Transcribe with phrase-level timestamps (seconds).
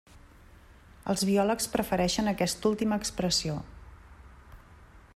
[1.13, 3.61] Els biòlegs prefereixen aquesta última expressió.